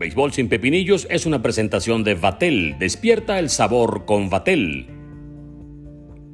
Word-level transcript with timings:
Béisbol 0.00 0.32
sin 0.32 0.48
pepinillos 0.48 1.06
es 1.10 1.26
una 1.26 1.42
presentación 1.42 2.04
de 2.04 2.14
Vatel. 2.14 2.76
Despierta 2.78 3.38
el 3.38 3.50
sabor 3.50 4.06
con 4.06 4.30
Vatel. 4.30 4.86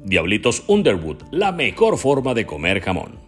Diablitos 0.05 0.63
Underwood, 0.67 1.23
la 1.31 1.51
mejor 1.51 1.97
forma 1.97 2.33
de 2.33 2.45
comer 2.45 2.79
jamón. 2.79 3.19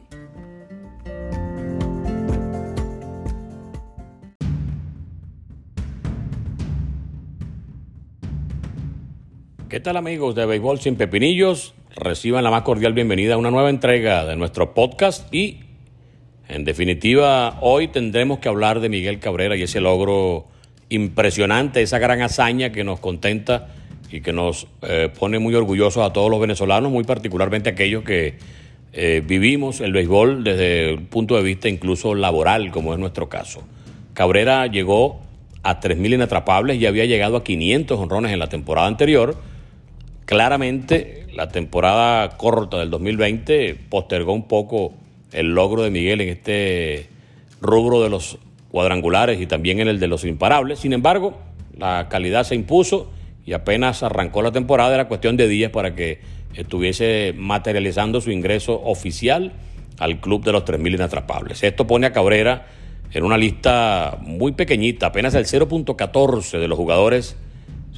¿Qué 9.67 9.81
tal 9.81 9.97
amigos 9.97 10.35
de 10.35 10.45
Béisbol 10.45 10.79
sin 10.79 10.95
pepinillos? 10.95 11.73
Reciban 11.97 12.45
la 12.45 12.51
más 12.51 12.61
cordial 12.61 12.93
bienvenida 12.93 13.33
a 13.33 13.37
una 13.37 13.51
nueva 13.51 13.69
entrega 13.69 14.23
de 14.23 14.37
nuestro 14.37 14.73
podcast 14.73 15.33
y 15.35 15.68
en 16.49 16.65
definitiva, 16.65 17.59
hoy 17.61 17.89
tendremos 17.89 18.39
que 18.39 18.49
hablar 18.49 18.79
de 18.79 18.89
Miguel 18.89 19.19
Cabrera 19.19 19.55
y 19.55 19.61
ese 19.61 19.79
logro 19.79 20.47
impresionante, 20.89 21.83
esa 21.83 21.99
gran 21.99 22.21
hazaña 22.23 22.71
que 22.71 22.83
nos 22.83 22.99
contenta 22.99 23.67
y 24.11 24.21
que 24.21 24.33
nos 24.33 24.65
eh, 24.81 25.09
pone 25.17 25.37
muy 25.37 25.53
orgullosos 25.53 26.03
a 26.03 26.11
todos 26.11 26.31
los 26.31 26.41
venezolanos, 26.41 26.91
muy 26.91 27.03
particularmente 27.03 27.69
aquellos 27.69 28.03
que 28.03 28.37
eh, 28.93 29.21
vivimos 29.23 29.79
el 29.79 29.93
béisbol 29.93 30.43
desde 30.43 30.95
un 30.95 31.05
punto 31.05 31.35
de 31.35 31.43
vista 31.43 31.69
incluso 31.69 32.15
laboral, 32.15 32.71
como 32.71 32.93
es 32.93 32.99
nuestro 32.99 33.29
caso. 33.29 33.61
Cabrera 34.15 34.65
llegó 34.65 35.21
a 35.61 35.79
3.000 35.79 36.15
inatrapables 36.15 36.81
y 36.81 36.87
había 36.87 37.05
llegado 37.05 37.37
a 37.37 37.43
500 37.43 37.99
honrones 37.99 38.33
en 38.33 38.39
la 38.39 38.49
temporada 38.49 38.87
anterior. 38.87 39.37
Claramente, 40.25 41.27
la 41.31 41.49
temporada 41.49 42.37
corta 42.37 42.79
del 42.79 42.89
2020 42.89 43.75
postergó 43.89 44.33
un 44.33 44.47
poco 44.47 44.95
el 45.31 45.53
logro 45.53 45.83
de 45.83 45.91
Miguel 45.91 46.21
en 46.21 46.29
este 46.29 47.09
rubro 47.61 48.01
de 48.01 48.09
los 48.09 48.39
cuadrangulares 48.71 49.39
y 49.41 49.47
también 49.47 49.79
en 49.79 49.87
el 49.87 49.99
de 49.99 50.07
los 50.07 50.25
imparables. 50.25 50.79
Sin 50.79 50.93
embargo, 50.93 51.37
la 51.77 52.07
calidad 52.09 52.43
se 52.43 52.55
impuso 52.55 53.11
y 53.45 53.53
apenas 53.53 54.03
arrancó 54.03 54.41
la 54.41 54.51
temporada 54.51 54.93
era 54.93 55.07
cuestión 55.07 55.37
de 55.37 55.47
días 55.47 55.71
para 55.71 55.95
que 55.95 56.19
estuviese 56.55 57.33
materializando 57.35 58.21
su 58.21 58.31
ingreso 58.31 58.81
oficial 58.83 59.53
al 59.97 60.19
club 60.19 60.43
de 60.43 60.51
los 60.51 60.65
3.000 60.65 60.95
inatrapables. 60.95 61.63
Esto 61.63 61.87
pone 61.87 62.07
a 62.07 62.13
Cabrera 62.13 62.67
en 63.11 63.23
una 63.23 63.37
lista 63.37 64.19
muy 64.21 64.51
pequeñita, 64.51 65.07
apenas 65.07 65.33
el 65.33 65.45
0.14 65.45 66.59
de 66.59 66.67
los 66.67 66.77
jugadores, 66.77 67.37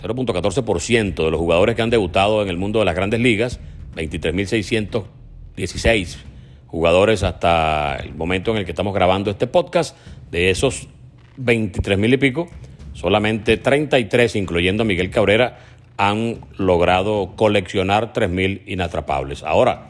0.14% 0.02 1.26
de 1.26 1.32
los 1.32 1.40
jugadores 1.40 1.76
que 1.76 1.82
han 1.82 1.90
debutado 1.90 2.42
en 2.42 2.48
el 2.50 2.58
mundo 2.58 2.80
de 2.80 2.86
las 2.86 2.96
grandes 2.96 3.20
ligas, 3.20 3.60
23.616 3.96 6.31
jugadores 6.72 7.22
hasta 7.24 7.98
el 7.98 8.16
momento 8.16 8.52
en 8.52 8.58
el 8.58 8.66
que 8.66 8.72
estamos 8.72 8.94
grabando 8.94 9.30
este 9.30 9.46
podcast. 9.46 9.96
De 10.32 10.50
esos 10.50 10.88
23 11.36 12.00
mil 12.00 12.14
y 12.14 12.18
pico, 12.18 12.48
solamente 12.94 13.58
33, 13.58 14.38
incluyendo 14.38 14.84
a 14.84 14.86
Miguel 14.86 15.10
Cabrera, 15.10 15.60
han 15.98 16.40
logrado 16.58 17.34
coleccionar 17.36 18.14
3 18.14 18.30
mil 18.30 18.62
inatrapables. 18.66 19.44
Ahora, 19.44 19.90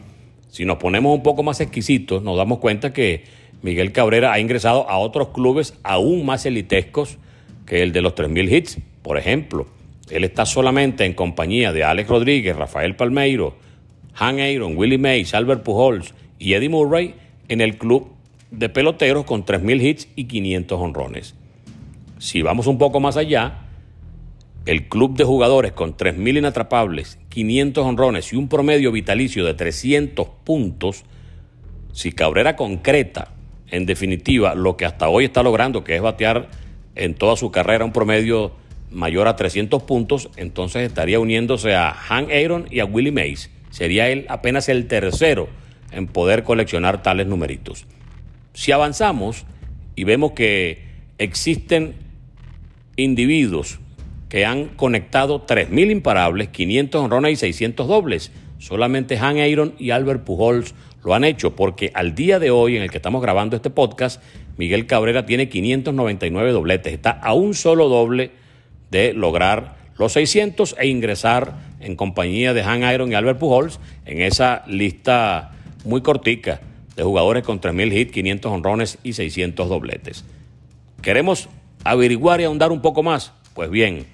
si 0.49 0.65
nos 0.65 0.77
ponemos 0.77 1.13
un 1.13 1.21
poco 1.21 1.43
más 1.43 1.61
exquisitos, 1.61 2.23
nos 2.23 2.35
damos 2.35 2.57
cuenta 2.57 2.91
que 2.91 3.25
Miguel 3.61 3.91
Cabrera 3.91 4.33
ha 4.33 4.39
ingresado 4.39 4.89
a 4.89 4.97
otros 4.97 5.29
clubes 5.29 5.75
aún 5.83 6.25
más 6.25 6.47
elitescos 6.47 7.19
que 7.67 7.83
el 7.83 7.93
de 7.93 8.01
los 8.01 8.15
3.000 8.15 8.51
hits. 8.51 8.79
Por 9.03 9.19
ejemplo, 9.19 9.67
él 10.09 10.23
está 10.23 10.47
solamente 10.47 11.05
en 11.05 11.13
compañía 11.13 11.71
de 11.71 11.83
Alex 11.83 12.09
Rodríguez, 12.09 12.55
Rafael 12.55 12.95
Palmeiro, 12.95 13.55
Han 14.15 14.39
Aaron, 14.39 14.75
Willie 14.75 14.97
Mays, 14.97 15.35
Albert 15.35 15.61
Pujols 15.61 16.13
y 16.41 16.55
Eddie 16.55 16.69
Murray 16.69 17.13
en 17.49 17.61
el 17.61 17.77
club 17.77 18.09
de 18.49 18.67
peloteros 18.67 19.25
con 19.25 19.45
3.000 19.45 19.81
hits 19.83 20.07
y 20.15 20.25
500 20.25 20.81
honrones. 20.81 21.35
Si 22.17 22.41
vamos 22.41 22.65
un 22.65 22.79
poco 22.79 22.99
más 22.99 23.15
allá, 23.15 23.59
el 24.65 24.89
club 24.89 25.15
de 25.15 25.23
jugadores 25.23 25.71
con 25.71 25.95
3.000 25.95 26.39
inatrapables, 26.39 27.19
500 27.29 27.85
honrones 27.85 28.33
y 28.33 28.37
un 28.37 28.49
promedio 28.49 28.91
vitalicio 28.91 29.45
de 29.45 29.53
300 29.53 30.27
puntos, 30.43 31.05
si 31.93 32.11
Cabrera 32.11 32.55
concreta, 32.55 33.33
en 33.69 33.85
definitiva, 33.85 34.55
lo 34.55 34.77
que 34.77 34.85
hasta 34.85 35.09
hoy 35.09 35.25
está 35.25 35.43
logrando, 35.43 35.83
que 35.83 35.95
es 35.95 36.01
batear 36.01 36.49
en 36.95 37.13
toda 37.13 37.35
su 37.35 37.51
carrera 37.51 37.85
un 37.85 37.93
promedio 37.93 38.51
mayor 38.89 39.27
a 39.27 39.35
300 39.35 39.83
puntos, 39.83 40.31
entonces 40.37 40.87
estaría 40.87 41.19
uniéndose 41.19 41.75
a 41.75 41.91
Hank 41.91 42.31
Aaron 42.31 42.65
y 42.71 42.79
a 42.79 42.85
Willie 42.85 43.11
Mays. 43.11 43.51
Sería 43.69 44.09
él 44.09 44.25
apenas 44.27 44.69
el 44.69 44.87
tercero 44.87 45.60
en 45.91 46.07
poder 46.07 46.43
coleccionar 46.43 47.03
tales 47.03 47.27
numeritos. 47.27 47.85
Si 48.53 48.71
avanzamos 48.71 49.45
y 49.95 50.03
vemos 50.03 50.31
que 50.33 50.83
existen 51.17 51.95
individuos 52.95 53.79
que 54.29 54.45
han 54.45 54.67
conectado 54.69 55.45
3.000 55.45 55.91
imparables, 55.91 56.49
500 56.49 57.01
honrones 57.01 57.33
y 57.33 57.35
600 57.35 57.87
dobles, 57.87 58.31
solamente 58.59 59.17
Han 59.17 59.39
Aaron 59.39 59.73
y 59.77 59.91
Albert 59.91 60.23
Pujols 60.23 60.73
lo 61.03 61.13
han 61.15 61.23
hecho 61.23 61.55
porque 61.55 61.91
al 61.93 62.15
día 62.15 62.39
de 62.39 62.51
hoy 62.51 62.77
en 62.77 62.83
el 62.83 62.91
que 62.91 62.97
estamos 62.97 63.21
grabando 63.21 63.55
este 63.55 63.69
podcast, 63.69 64.21
Miguel 64.57 64.85
Cabrera 64.85 65.25
tiene 65.25 65.49
599 65.49 66.51
dobletes, 66.51 66.93
está 66.93 67.11
a 67.11 67.33
un 67.33 67.53
solo 67.53 67.89
doble 67.89 68.31
de 68.91 69.13
lograr 69.13 69.75
los 69.97 70.13
600 70.13 70.75
e 70.79 70.87
ingresar 70.87 71.55
en 71.79 71.95
compañía 71.95 72.53
de 72.53 72.61
Han 72.61 72.83
Aaron 72.83 73.11
y 73.11 73.15
Albert 73.15 73.39
Pujols 73.39 73.79
en 74.05 74.21
esa 74.21 74.63
lista 74.67 75.51
muy 75.83 76.01
cortica 76.01 76.61
de 76.95 77.03
jugadores 77.03 77.43
con 77.43 77.61
3.000 77.61 77.93
hits, 77.93 78.11
500 78.11 78.51
honrones 78.51 78.97
y 79.03 79.13
600 79.13 79.69
dobletes. 79.69 80.25
¿Queremos 81.01 81.49
averiguar 81.83 82.41
y 82.41 82.43
ahondar 82.43 82.71
un 82.71 82.81
poco 82.81 83.03
más? 83.03 83.33
Pues 83.53 83.69
bien, 83.69 84.05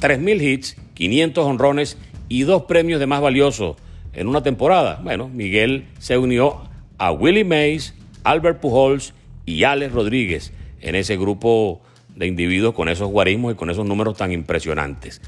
3.000 0.00 0.42
hits, 0.42 0.76
500 0.94 1.44
honrones 1.44 1.98
y 2.28 2.42
dos 2.42 2.64
premios 2.64 3.00
de 3.00 3.06
más 3.06 3.20
valioso 3.20 3.76
en 4.12 4.28
una 4.28 4.42
temporada. 4.42 5.00
Bueno, 5.02 5.28
Miguel 5.28 5.86
se 5.98 6.18
unió 6.18 6.68
a 6.98 7.12
Willie 7.12 7.44
Mays, 7.44 7.94
Albert 8.24 8.60
Pujols 8.60 9.14
y 9.46 9.64
Alex 9.64 9.92
Rodríguez 9.92 10.52
en 10.80 10.94
ese 10.94 11.16
grupo 11.16 11.80
de 12.14 12.26
individuos 12.26 12.74
con 12.74 12.88
esos 12.88 13.10
guarismos 13.10 13.54
y 13.54 13.56
con 13.56 13.70
esos 13.70 13.86
números 13.86 14.16
tan 14.16 14.32
impresionantes. 14.32 15.20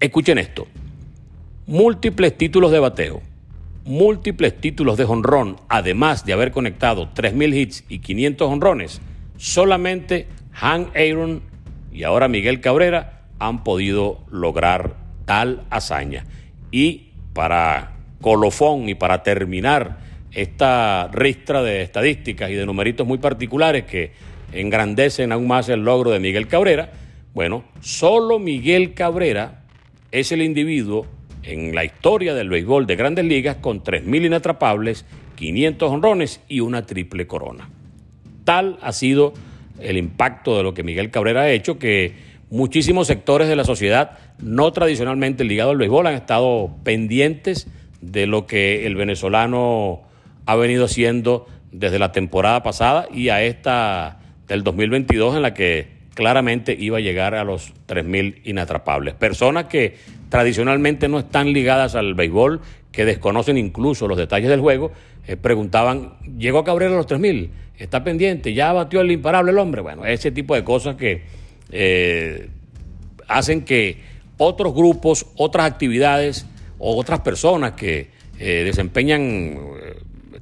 Escuchen 0.00 0.38
esto. 0.38 0.66
Múltiples 1.66 2.36
títulos 2.36 2.70
de 2.72 2.78
bateo, 2.78 3.20
múltiples 3.88 4.60
títulos 4.60 4.96
de 4.96 5.04
jonrón, 5.04 5.56
además 5.68 6.24
de 6.24 6.32
haber 6.32 6.52
conectado 6.52 7.08
3.000 7.14 7.54
hits 7.54 7.84
y 7.88 7.98
500 7.98 8.48
honrones, 8.50 9.00
solamente 9.36 10.28
Han 10.60 10.90
Aaron 10.94 11.42
y 11.92 12.04
ahora 12.04 12.28
Miguel 12.28 12.60
Cabrera 12.60 13.22
han 13.38 13.64
podido 13.64 14.20
lograr 14.30 14.96
tal 15.24 15.62
hazaña. 15.70 16.26
Y 16.70 17.08
para 17.32 17.92
colofón 18.20 18.88
y 18.88 18.94
para 18.94 19.22
terminar 19.22 19.98
esta 20.32 21.08
ristra 21.08 21.62
de 21.62 21.82
estadísticas 21.82 22.50
y 22.50 22.54
de 22.54 22.66
numeritos 22.66 23.06
muy 23.06 23.18
particulares 23.18 23.84
que 23.84 24.12
engrandecen 24.52 25.32
aún 25.32 25.46
más 25.46 25.68
el 25.68 25.84
logro 25.84 26.10
de 26.10 26.20
Miguel 26.20 26.46
Cabrera, 26.46 26.92
bueno, 27.34 27.64
solo 27.80 28.38
Miguel 28.38 28.94
Cabrera 28.94 29.64
es 30.10 30.32
el 30.32 30.42
individuo 30.42 31.06
en 31.48 31.74
la 31.74 31.84
historia 31.84 32.34
del 32.34 32.50
béisbol 32.50 32.86
de 32.86 32.96
grandes 32.96 33.24
ligas 33.24 33.56
con 33.56 33.82
3.000 33.82 34.26
inatrapables, 34.26 35.06
500 35.36 35.90
honrones 35.90 36.40
y 36.46 36.60
una 36.60 36.84
triple 36.84 37.26
corona. 37.26 37.70
Tal 38.44 38.78
ha 38.82 38.92
sido 38.92 39.32
el 39.80 39.96
impacto 39.96 40.56
de 40.56 40.62
lo 40.62 40.74
que 40.74 40.82
Miguel 40.82 41.10
Cabrera 41.10 41.42
ha 41.42 41.50
hecho 41.50 41.78
que 41.78 42.14
muchísimos 42.50 43.06
sectores 43.06 43.48
de 43.48 43.56
la 43.56 43.64
sociedad 43.64 44.18
no 44.38 44.72
tradicionalmente 44.72 45.44
ligados 45.44 45.72
al 45.72 45.78
béisbol 45.78 46.06
han 46.06 46.14
estado 46.14 46.70
pendientes 46.84 47.66
de 48.00 48.26
lo 48.26 48.46
que 48.46 48.86
el 48.86 48.94
venezolano 48.94 50.02
ha 50.46 50.54
venido 50.56 50.84
haciendo 50.84 51.46
desde 51.72 51.98
la 51.98 52.12
temporada 52.12 52.62
pasada 52.62 53.08
y 53.12 53.30
a 53.30 53.42
esta 53.42 54.20
del 54.46 54.64
2022 54.64 55.36
en 55.36 55.42
la 55.42 55.54
que 55.54 55.97
claramente 56.18 56.76
iba 56.76 56.98
a 56.98 57.00
llegar 57.00 57.36
a 57.36 57.44
los 57.44 57.72
3.000 57.86 58.40
inatrapables. 58.42 59.14
Personas 59.14 59.66
que 59.66 59.94
tradicionalmente 60.30 61.06
no 61.06 61.20
están 61.20 61.52
ligadas 61.52 61.94
al 61.94 62.14
béisbol, 62.14 62.60
que 62.90 63.04
desconocen 63.04 63.56
incluso 63.56 64.08
los 64.08 64.18
detalles 64.18 64.50
del 64.50 64.58
juego, 64.58 64.90
eh, 65.28 65.36
preguntaban, 65.36 66.14
¿llegó 66.36 66.64
Cabrera 66.64 66.92
a 66.94 66.96
los 66.96 67.06
3.000? 67.06 67.50
¿Está 67.78 68.02
pendiente? 68.02 68.52
¿Ya 68.52 68.72
batió 68.72 69.00
el 69.00 69.12
imparable 69.12 69.52
el 69.52 69.58
hombre? 69.58 69.80
Bueno, 69.80 70.04
ese 70.06 70.32
tipo 70.32 70.56
de 70.56 70.64
cosas 70.64 70.96
que 70.96 71.22
eh, 71.70 72.48
hacen 73.28 73.64
que 73.64 73.98
otros 74.38 74.74
grupos, 74.74 75.24
otras 75.36 75.70
actividades 75.70 76.46
o 76.80 76.96
otras 76.96 77.20
personas 77.20 77.74
que 77.74 78.10
eh, 78.40 78.64
desempeñan 78.64 79.56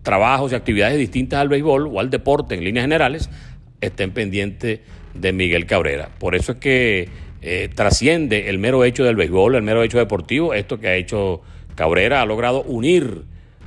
trabajos 0.02 0.52
y 0.52 0.54
actividades 0.54 0.96
distintas 0.96 1.38
al 1.38 1.50
béisbol 1.50 1.86
o 1.88 2.00
al 2.00 2.08
deporte 2.08 2.54
en 2.54 2.64
líneas 2.64 2.84
generales 2.84 3.28
estén 3.82 4.12
pendientes 4.12 4.80
de 5.20 5.32
Miguel 5.32 5.66
Cabrera. 5.66 6.10
Por 6.18 6.34
eso 6.34 6.52
es 6.52 6.58
que 6.58 7.08
eh, 7.42 7.68
trasciende 7.74 8.48
el 8.48 8.58
mero 8.58 8.84
hecho 8.84 9.04
del 9.04 9.16
béisbol, 9.16 9.54
el 9.54 9.62
mero 9.62 9.82
hecho 9.82 9.98
deportivo. 9.98 10.54
Esto 10.54 10.80
que 10.80 10.88
ha 10.88 10.94
hecho 10.94 11.42
Cabrera 11.74 12.22
ha 12.22 12.26
logrado 12.26 12.62
unir 12.62 13.22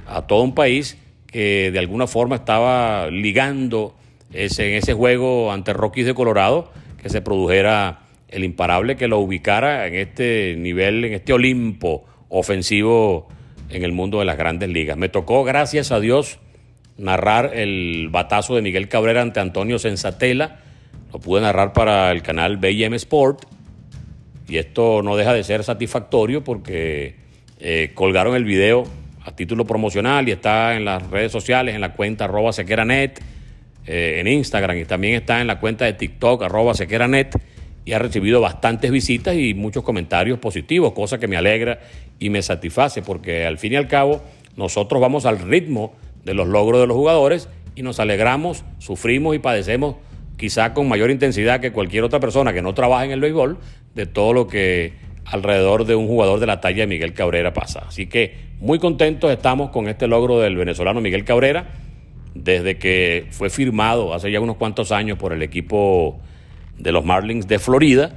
a 0.08 0.28
todo 0.28 0.44
un 0.44 0.56
país 0.56 0.98
que 1.28 1.70
de 1.72 1.80
alguna 1.80 2.08
forma 2.08 2.38
estaba 2.38 3.10
ligando 3.10 3.96
ese, 4.34 4.70
en 4.70 4.76
ese 4.76 4.94
juego 4.94 5.52
ante 5.52 5.74
Rockies 5.74 6.06
de 6.06 6.14
Colorado 6.14 6.72
que 7.02 7.10
se 7.10 7.22
produjera 7.22 8.02
el 8.28 8.44
imparable 8.44 8.96
que 8.96 9.08
lo 9.08 9.20
ubicara 9.20 9.88
en 9.88 9.96
este 9.96 10.56
nivel, 10.58 11.06
en 11.06 11.14
este 11.14 11.34
Olimpo 11.34 12.06
ofensivo 12.30 13.28
en 13.70 13.84
el 13.84 13.92
mundo 13.92 14.20
de 14.20 14.26
las 14.26 14.38
grandes 14.38 14.70
ligas. 14.70 14.98
Me 14.98 15.10
tocó, 15.10 15.44
gracias 15.44 15.92
a 15.92 16.00
Dios, 16.00 16.40
narrar 16.98 17.52
el 17.56 18.10
batazo 18.12 18.56
de 18.56 18.62
Miguel 18.62 18.88
Cabrera 18.88 19.22
ante 19.22 19.40
Antonio 19.40 19.80
Sensatela. 19.80 20.60
Lo 21.12 21.20
pude 21.20 21.42
narrar 21.42 21.74
para 21.74 22.12
el 22.12 22.22
canal 22.22 22.58
BM 22.58 22.96
Sport. 22.96 23.46
Y 24.48 24.58
esto 24.58 25.02
no 25.04 25.16
deja 25.16 25.34
de 25.34 25.44
ser 25.44 25.64
satisfactorio 25.64 26.44
porque 26.44 27.16
eh, 27.60 27.92
colgaron 27.94 28.36
el 28.36 28.46
video 28.46 28.86
a 29.24 29.36
título 29.36 29.66
promocional 29.66 30.28
y 30.28 30.32
está 30.32 30.76
en 30.76 30.86
las 30.86 31.08
redes 31.10 31.32
sociales, 31.32 31.76
en 31.76 31.82
la 31.82 31.94
cuenta 31.94 32.26
arroba 32.26 32.52
sequeranet, 32.54 33.22
eh, 33.86 34.18
en 34.20 34.28
Instagram 34.28 34.78
y 34.78 34.86
también 34.86 35.16
está 35.16 35.42
en 35.42 35.48
la 35.48 35.60
cuenta 35.60 35.86
de 35.86 35.94
TikTok 35.94 36.44
arroba 36.44 36.74
sequeranet 36.74 37.40
y 37.86 37.94
ha 37.94 38.00
recibido 38.00 38.42
bastantes 38.42 38.92
visitas 38.92 39.36
y 39.36 39.54
muchos 39.54 39.84
comentarios 39.84 40.40
positivos, 40.40 40.94
cosa 40.94 41.18
que 41.20 41.28
me 41.28 41.38
alegra 41.38 41.80
y 42.20 42.30
me 42.30 42.42
satisface 42.42 43.02
porque 43.02 43.46
al 43.46 43.58
fin 43.58 43.74
y 43.74 43.76
al 43.76 43.88
cabo 43.88 44.22
nosotros 44.56 45.02
vamos 45.02 45.26
al 45.26 45.40
ritmo 45.40 45.94
de 46.24 46.34
los 46.34 46.48
logros 46.48 46.82
de 46.82 46.88
los 46.88 46.96
jugadores 46.96 47.50
y 47.76 47.82
nos 47.82 48.00
alegramos, 48.00 48.64
sufrimos 48.78 49.36
y 49.36 49.40
padecemos 49.40 49.96
quizá 50.40 50.74
con 50.74 50.88
mayor 50.88 51.12
intensidad 51.12 51.60
que 51.60 51.72
cualquier 51.72 52.06
otra 52.06 52.22
persona 52.22 52.54
que 52.54 52.62
no 52.62 52.74
trabaja 52.74 53.04
en 53.04 53.12
el 53.12 53.20
béisbol 53.20 53.58
de 53.94 54.06
todo 54.06 54.32
lo 54.32 54.48
que 54.48 54.94
alrededor 55.26 55.86
de 55.86 55.96
un 55.96 56.08
jugador 56.08 56.40
de 56.40 56.48
la 56.48 56.62
talla 56.62 56.84
de 56.84 56.88
Miguel 56.88 57.14
Cabrera 57.14 57.54
pasa. 57.54 57.84
Así 57.88 58.08
que 58.08 58.34
muy 58.60 58.80
contentos 58.80 59.30
estamos 59.32 59.70
con 59.70 59.90
este 59.90 60.08
logro 60.08 60.40
del 60.40 60.56
venezolano 60.56 61.02
Miguel 61.02 61.26
Cabrera 61.26 61.68
desde 62.34 62.78
que 62.78 63.28
fue 63.32 63.50
firmado 63.50 64.14
hace 64.14 64.32
ya 64.32 64.40
unos 64.40 64.56
cuantos 64.56 64.94
años 64.94 65.18
por 65.18 65.34
el 65.34 65.42
equipo 65.42 66.22
de 66.78 66.94
los 66.94 67.04
Marlins 67.04 67.46
de 67.46 67.60
Florida. 67.60 68.16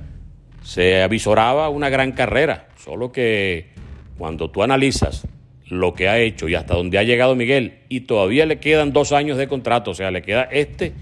Se 0.62 1.02
avisoraba 1.02 1.70
una 1.70 1.90
gran 1.90 2.12
carrera, 2.12 2.68
solo 2.76 3.10
que 3.10 3.70
cuando 4.16 4.48
tú 4.48 4.62
analizas 4.62 5.26
lo 5.66 5.92
que 5.92 6.08
ha 6.08 6.20
hecho 6.20 6.48
y 6.48 6.54
hasta 6.54 6.74
dónde 6.74 6.98
ha 6.98 7.02
llegado 7.02 7.34
Miguel 7.34 7.80
y 7.88 8.02
todavía 8.02 8.46
le 8.46 8.60
quedan 8.60 8.92
dos 8.92 9.10
años 9.10 9.38
de 9.38 9.48
contrato, 9.48 9.90
o 9.90 9.94
sea, 9.94 10.12
le 10.12 10.22
queda 10.22 10.44
este 10.44 10.92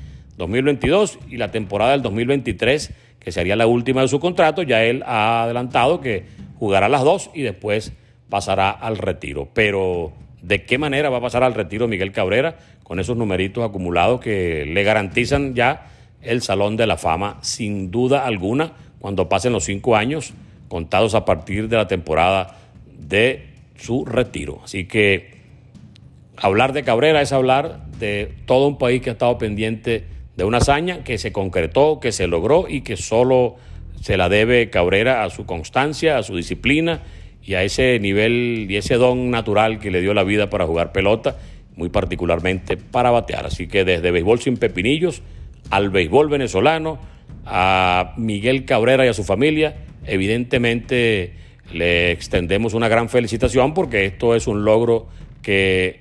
2022 0.40 1.18
y 1.28 1.36
la 1.36 1.50
temporada 1.50 1.92
del 1.92 2.02
2023, 2.02 2.92
que 3.20 3.30
sería 3.30 3.54
la 3.54 3.66
última 3.66 4.00
de 4.00 4.08
su 4.08 4.18
contrato, 4.18 4.62
ya 4.62 4.82
él 4.82 5.02
ha 5.06 5.44
adelantado 5.44 6.00
que 6.00 6.24
jugará 6.58 6.88
las 6.88 7.04
dos 7.04 7.30
y 7.34 7.42
después 7.42 7.92
pasará 8.28 8.70
al 8.70 8.96
retiro. 8.96 9.48
Pero, 9.54 10.12
¿de 10.42 10.64
qué 10.64 10.78
manera 10.78 11.10
va 11.10 11.18
a 11.18 11.20
pasar 11.20 11.44
al 11.44 11.54
retiro 11.54 11.86
Miguel 11.86 12.12
Cabrera 12.12 12.56
con 12.82 12.98
esos 12.98 13.16
numeritos 13.16 13.64
acumulados 13.64 14.20
que 14.20 14.64
le 14.66 14.82
garantizan 14.82 15.54
ya 15.54 15.86
el 16.22 16.42
Salón 16.42 16.76
de 16.76 16.86
la 16.86 16.96
Fama, 16.96 17.38
sin 17.42 17.90
duda 17.90 18.26
alguna, 18.26 18.72
cuando 18.98 19.28
pasen 19.28 19.52
los 19.52 19.64
cinco 19.64 19.96
años 19.96 20.32
contados 20.68 21.14
a 21.14 21.24
partir 21.24 21.68
de 21.68 21.76
la 21.76 21.86
temporada 21.86 22.56
de 22.98 23.46
su 23.76 24.04
retiro. 24.04 24.60
Así 24.64 24.86
que 24.86 25.40
hablar 26.36 26.72
de 26.72 26.82
Cabrera 26.82 27.20
es 27.20 27.32
hablar 27.32 27.86
de 27.98 28.34
todo 28.46 28.66
un 28.68 28.78
país 28.78 29.02
que 29.02 29.10
ha 29.10 29.12
estado 29.12 29.36
pendiente 29.38 30.04
de 30.36 30.44
una 30.44 30.58
hazaña 30.58 31.04
que 31.04 31.18
se 31.18 31.32
concretó, 31.32 32.00
que 32.00 32.12
se 32.12 32.26
logró 32.26 32.66
y 32.68 32.82
que 32.82 32.96
solo 32.96 33.56
se 34.00 34.16
la 34.16 34.28
debe 34.28 34.70
Cabrera 34.70 35.24
a 35.24 35.30
su 35.30 35.44
constancia, 35.44 36.18
a 36.18 36.22
su 36.22 36.36
disciplina 36.36 37.02
y 37.42 37.54
a 37.54 37.62
ese 37.62 37.98
nivel 38.00 38.66
y 38.68 38.76
ese 38.76 38.94
don 38.94 39.30
natural 39.30 39.78
que 39.78 39.90
le 39.90 40.00
dio 40.00 40.14
la 40.14 40.24
vida 40.24 40.50
para 40.50 40.66
jugar 40.66 40.92
pelota, 40.92 41.36
muy 41.76 41.88
particularmente 41.88 42.76
para 42.76 43.10
batear. 43.10 43.46
Así 43.46 43.66
que 43.66 43.84
desde 43.84 44.10
Béisbol 44.10 44.40
sin 44.40 44.56
Pepinillos 44.56 45.22
al 45.70 45.90
béisbol 45.90 46.28
venezolano, 46.28 46.98
a 47.46 48.14
Miguel 48.16 48.64
Cabrera 48.64 49.06
y 49.06 49.08
a 49.08 49.14
su 49.14 49.24
familia, 49.24 49.76
evidentemente 50.06 51.34
le 51.72 52.10
extendemos 52.12 52.74
una 52.74 52.88
gran 52.88 53.08
felicitación 53.08 53.74
porque 53.74 54.04
esto 54.04 54.34
es 54.34 54.46
un 54.46 54.64
logro 54.64 55.08
que 55.42 56.00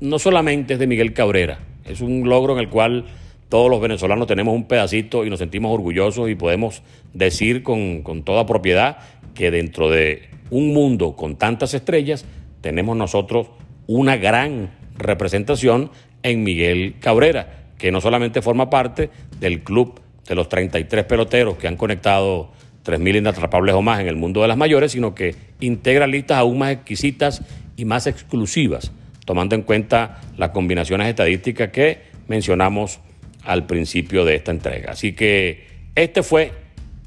no 0.00 0.18
solamente 0.18 0.74
es 0.74 0.80
de 0.80 0.86
Miguel 0.86 1.12
Cabrera, 1.12 1.60
es 1.84 2.00
un 2.00 2.28
logro 2.28 2.54
en 2.54 2.58
el 2.58 2.68
cual 2.68 3.06
todos 3.52 3.70
los 3.70 3.82
venezolanos 3.82 4.26
tenemos 4.26 4.54
un 4.54 4.64
pedacito 4.64 5.26
y 5.26 5.28
nos 5.28 5.38
sentimos 5.38 5.74
orgullosos 5.74 6.30
y 6.30 6.34
podemos 6.34 6.82
decir 7.12 7.62
con, 7.62 8.00
con 8.00 8.22
toda 8.22 8.46
propiedad 8.46 8.96
que 9.34 9.50
dentro 9.50 9.90
de 9.90 10.22
un 10.48 10.72
mundo 10.72 11.16
con 11.16 11.36
tantas 11.36 11.74
estrellas 11.74 12.24
tenemos 12.62 12.96
nosotros 12.96 13.48
una 13.86 14.16
gran 14.16 14.70
representación 14.96 15.90
en 16.22 16.42
Miguel 16.44 16.94
Cabrera, 16.98 17.66
que 17.76 17.92
no 17.92 18.00
solamente 18.00 18.40
forma 18.40 18.70
parte 18.70 19.10
del 19.38 19.62
club 19.62 20.00
de 20.26 20.34
los 20.34 20.48
33 20.48 21.04
peloteros 21.04 21.58
que 21.58 21.68
han 21.68 21.76
conectado 21.76 22.52
3.000 22.86 23.18
inatrapables 23.18 23.74
o 23.74 23.82
más 23.82 24.00
en 24.00 24.08
el 24.08 24.16
mundo 24.16 24.40
de 24.40 24.48
las 24.48 24.56
mayores, 24.56 24.92
sino 24.92 25.14
que 25.14 25.34
integra 25.60 26.06
listas 26.06 26.38
aún 26.38 26.56
más 26.56 26.72
exquisitas 26.72 27.42
y 27.76 27.84
más 27.84 28.06
exclusivas, 28.06 28.92
tomando 29.26 29.54
en 29.54 29.60
cuenta 29.60 30.22
las 30.38 30.52
combinaciones 30.52 31.06
estadísticas 31.06 31.68
que 31.68 31.98
mencionamos 32.28 33.00
al 33.44 33.66
principio 33.66 34.24
de 34.24 34.36
esta 34.36 34.50
entrega. 34.50 34.92
Así 34.92 35.12
que 35.12 35.66
este 35.94 36.22
fue 36.22 36.52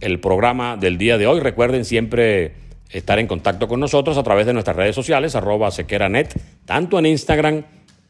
el 0.01 0.19
programa 0.19 0.77
del 0.77 0.97
día 0.97 1.17
de 1.17 1.27
hoy. 1.27 1.39
Recuerden 1.39 1.85
siempre 1.85 2.53
estar 2.89 3.19
en 3.19 3.27
contacto 3.27 3.67
con 3.67 3.79
nosotros 3.79 4.17
a 4.17 4.23
través 4.23 4.45
de 4.45 4.53
nuestras 4.53 4.75
redes 4.75 4.95
sociales, 4.95 5.35
arroba 5.35 5.71
sequeranet, 5.71 6.39
tanto 6.65 6.99
en 6.99 7.07
Instagram, 7.07 7.63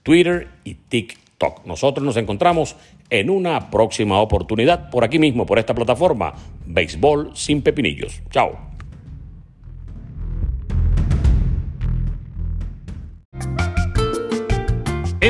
Twitter 0.03 0.47
y 0.63 0.75
TikTok. 0.75 1.65
Nosotros 1.65 2.05
nos 2.05 2.17
encontramos 2.17 2.75
en 3.09 3.29
una 3.29 3.69
próxima 3.69 4.19
oportunidad 4.19 4.89
por 4.89 5.03
aquí 5.03 5.19
mismo, 5.19 5.45
por 5.45 5.59
esta 5.59 5.73
plataforma, 5.73 6.33
Béisbol 6.65 7.31
sin 7.35 7.61
Pepinillos. 7.61 8.21
Chao. 8.29 8.74